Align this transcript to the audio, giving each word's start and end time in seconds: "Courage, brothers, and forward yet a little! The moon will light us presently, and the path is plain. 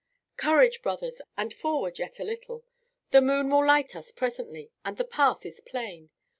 "Courage, 0.35 0.81
brothers, 0.81 1.21
and 1.37 1.53
forward 1.53 1.99
yet 1.99 2.19
a 2.19 2.23
little! 2.23 2.65
The 3.11 3.21
moon 3.21 3.51
will 3.51 3.63
light 3.63 3.95
us 3.95 4.11
presently, 4.11 4.71
and 4.83 4.97
the 4.97 5.05
path 5.05 5.45
is 5.45 5.61
plain. 5.61 6.09